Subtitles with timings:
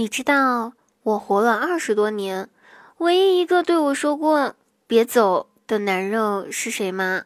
[0.00, 0.72] 你知道
[1.02, 2.48] 我活了二十多年，
[2.96, 4.54] 唯一一个对我说过
[4.88, 7.24] “别走”的男人是谁吗？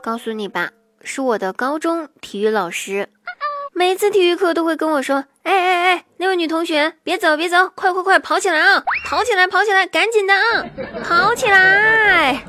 [0.00, 0.70] 告诉你吧，
[1.02, 3.10] 是我的高中体育老师。
[3.74, 8.82] 每次体育课都会跟我说：“哎哎哎，那位女同学，别走别走，快快快跑起来啊！
[9.06, 10.64] 跑起来跑起来，赶紧的啊！
[11.04, 12.42] 跑起来！”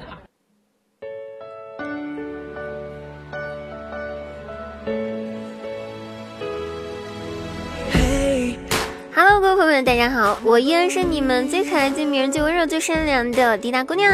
[9.84, 14.10] 大家好，我依然是你们最可爱、最迷人、最温柔、最善良的滴答姑娘。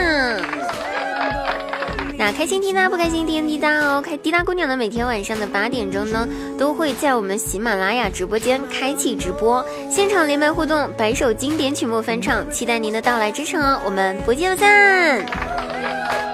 [2.17, 4.01] 那开心滴答，不开心听滴答哦。
[4.03, 13.79] 开滴答姑娘呢，每天晚上的八点钟呢，都会在我们喜马拉雅直播间开启直播，现场连麦互动，百首经典曲目翻唱，期待您的到来支持哦。
[13.85, 16.30] 我们不见不散。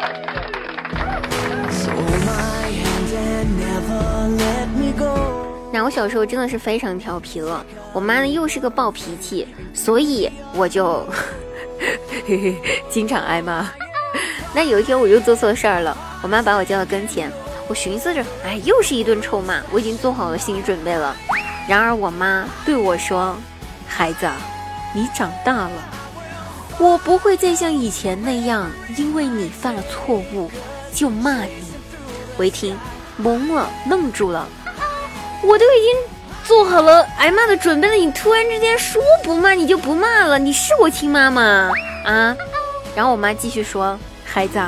[5.71, 11.05] 那我小时候真的是非常调皮了，我妈呢又是个暴脾气，所以我就
[12.89, 13.69] 经常挨骂。
[14.55, 17.31] 那有一天我又做错事儿了，我妈把我叫到跟前，
[17.67, 21.15] 我寻思着，哎，又是一顿臭骂，我已经做好了心理准备了。
[21.67, 23.35] 然而我妈对我说
[23.85, 24.27] ：“孩子，
[24.95, 25.83] 你长大了，
[26.79, 30.49] 我不会再像以前那样，因为你犯了错误
[30.93, 31.51] 就骂你。”
[32.37, 32.75] 我一听
[33.21, 34.47] 懵了，愣住了。
[35.43, 35.95] 我都已经
[36.43, 41.71] 做好了挨骂的准备了，你突然之间说不骂你就不骂了，你是我亲妈吗？
[42.05, 42.35] 啊！
[42.95, 44.59] 然后我妈继续说：“孩子，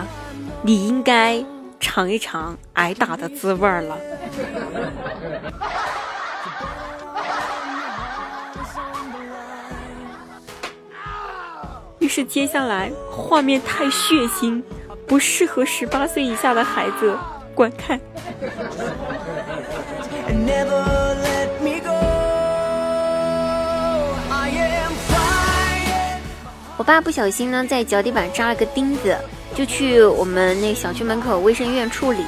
[0.61, 1.43] 你应该
[1.79, 3.97] 尝一尝挨打的滋味儿了。
[11.99, 14.63] ”于是接下来画面太血腥，
[15.05, 17.17] 不适合十八岁以下的孩子
[17.53, 17.99] 观看。
[26.77, 29.15] 我爸不小心呢，在脚底板扎了个钉子，
[29.53, 32.23] 就去我们那小区门口卫生院处理。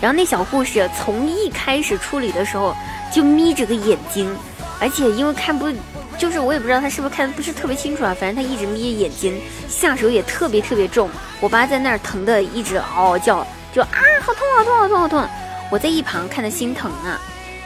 [0.00, 2.74] 然后那小护士从一开始处理的时候
[3.12, 4.32] 就眯着个眼睛，
[4.80, 5.68] 而且因为看不，
[6.16, 11.10] 就是我也不知道他是不是看的不是特别清楚啊，反正他一直眯着眼睛，下手也特别特别重。
[11.40, 13.88] 我爸在那儿疼的一直嗷嗷叫，就啊，
[14.22, 15.28] 好痛好痛好痛好痛！
[15.70, 17.20] 我在一旁看的心疼啊。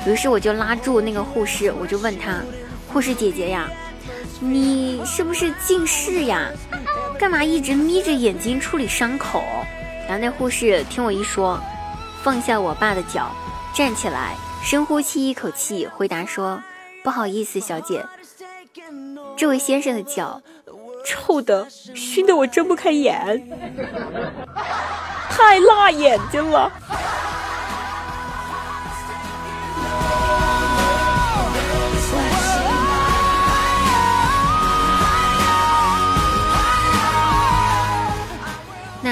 [0.07, 2.43] 于是我就拉住那个护士，我就问他
[2.93, 3.71] ：“护士姐姐呀，
[4.41, 6.49] 你是不是近视呀？
[7.19, 9.45] 干嘛一直眯着眼睛处理伤口？”
[10.09, 11.61] 然后那护士听我一说，
[12.23, 13.31] 放下我爸的脚，
[13.73, 16.61] 站起来，深呼吸一口气，回答说
[17.05, 18.05] ：“不好意思，小姐，
[19.37, 20.43] 这位先生的脚
[21.07, 23.47] 臭的熏得我睁不开眼，
[25.31, 26.73] 太辣眼睛了。”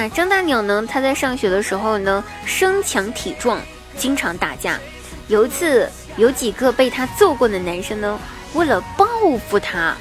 [0.01, 0.83] 那张大鸟呢？
[0.89, 3.61] 他在上学的时候呢，身强体壮，
[3.99, 4.79] 经常打架。
[5.29, 8.19] 有一次，有几个被他揍过的男生呢，
[8.55, 9.07] 为了报
[9.47, 9.95] 复他，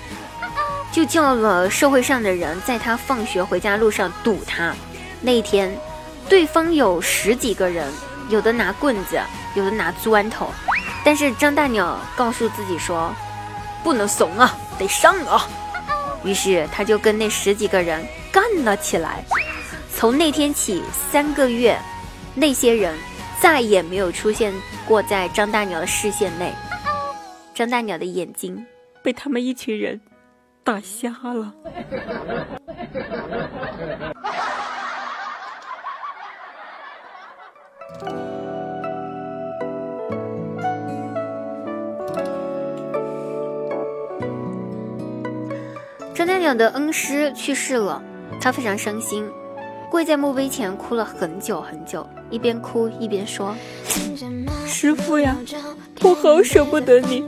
[0.90, 4.74] 就叫了社会上的人在他放学回家路上堵他。
[5.20, 5.70] 那天，
[6.30, 7.86] 对方有十几个人，
[8.30, 9.20] 有的拿棍子，
[9.54, 10.50] 有的拿砖头，
[11.04, 13.14] 但是张大鸟告诉自己说，
[13.84, 15.46] 不能怂啊，得上啊。
[16.24, 18.02] 于是他就跟那十几个人
[18.32, 19.26] 干了起来。
[20.00, 21.78] 从那天起，三个月，
[22.34, 22.98] 那些人
[23.42, 24.54] 再也没有出现
[24.88, 26.54] 过在张大鸟的视线内。
[27.54, 28.66] 张大鸟的眼睛
[29.04, 30.00] 被他们一群人
[30.64, 31.54] 打瞎了。
[46.16, 48.02] 张大鸟的恩师去世了，
[48.40, 49.30] 他非常伤心。
[49.90, 53.56] 跪在墓碑前哭了很久很久，一边哭一边说
[54.68, 55.36] ：“师傅呀，
[56.02, 57.26] 我好舍不得你。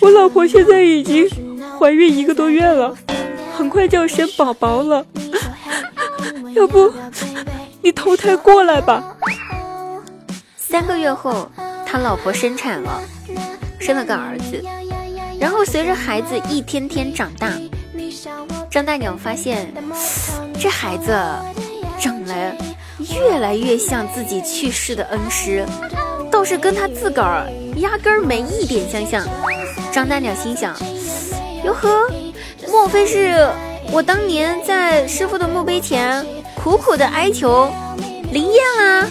[0.00, 1.28] 我老婆现在已经
[1.78, 2.96] 怀孕一个多月了，
[3.56, 5.06] 很快就要生宝宝了。
[6.54, 6.92] 要不
[7.82, 9.16] 你投胎过来吧？”
[10.58, 11.48] 三个月后，
[11.86, 13.00] 他老婆生产了，
[13.78, 14.60] 生了个儿子。
[15.38, 17.52] 然后随着孩子一天天长大，
[18.68, 19.72] 张大鸟发现
[20.58, 21.16] 这孩子。
[21.98, 22.54] 长得
[23.14, 25.64] 越来越像自己去世的恩师，
[26.30, 27.46] 倒是跟他自个儿
[27.76, 29.26] 压根儿没一点相像。
[29.92, 30.76] 张大鸟心想：
[31.64, 31.88] 哟呵，
[32.68, 33.48] 莫非是
[33.90, 37.72] 我当年在师傅的墓碑前苦苦的哀求
[38.32, 39.06] 灵验啦？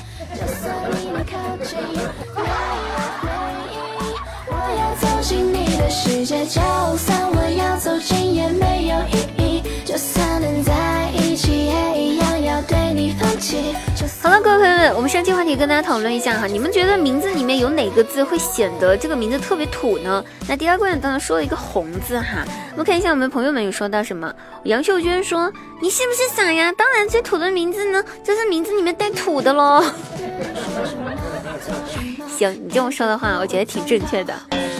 [14.93, 20.23] 我们上期话题跟大家讨论一下哈，你们觉得名字里面有哪个字会显得这个名字特别土呢？
[20.47, 24.33] 那第二姑娘刚刚说了一个红字哈，我们看一下我们朋友们有说到什么。
[24.63, 25.51] 杨秀娟说
[25.81, 26.71] ：“你是不是傻呀？
[26.77, 29.83] 当然最土的名字呢，就是名字里面带土的喽。
[32.37, 34.33] 行，你这么说的话，我觉得挺正确的。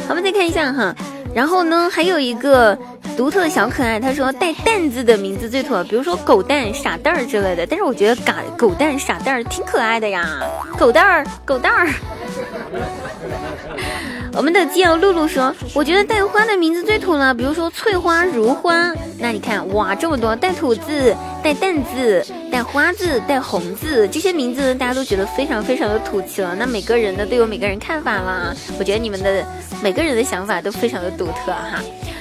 [0.10, 0.94] 我们再看一下哈。
[1.34, 2.78] 然后呢，还有一个
[3.18, 7.66] 独特的小可爱，他说带蛋字的名字最土，比如说狗蛋、傻蛋儿之类的。
[7.66, 10.42] 但是我觉得嘎狗蛋、傻蛋儿挺可爱的呀，
[10.78, 11.88] 狗蛋儿、狗蛋儿。
[14.36, 18.94] 我们的基友露露说，我觉得带花的名字最土了，比如说翠花、如花。
[19.18, 26.54] 那你看，哇，这么多带土字、带蛋字、带花字、带红字，这些名字大家都觉得非常非常的土气了。
[26.54, 29.46] 那每个人呢都有每个人看法啦，我觉得你们的。
[29.84, 31.80] 每个人的想法都非常的独特哈，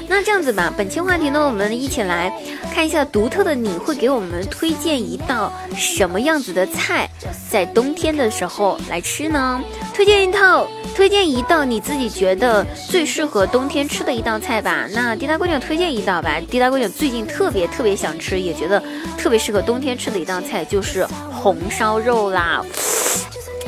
[0.09, 2.33] 那这样子吧，本期话题呢，我们一起来
[2.73, 7.09] 看一下独特的你会给我们推荐一道什么样子的菜，
[7.51, 9.61] 在冬天的时候来吃呢？
[9.93, 14.87] 推荐一套，推荐一道你自己觉得最适合冬天吃的一道菜吧。
[14.93, 18.83] 那滴答姑娘推荐一道吧，滴答姑娘最近特别特别想吃，也觉得
[19.17, 22.65] 特别适合冬天吃的一道菜就是红烧肉啦，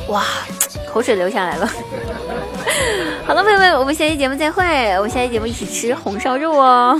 [0.09, 0.25] 哇，
[0.93, 1.71] 口水流下来了。
[3.26, 4.62] 好了，朋友们，我们下期节目再会。
[4.99, 6.96] 我们下期节目一起吃红烧肉哦。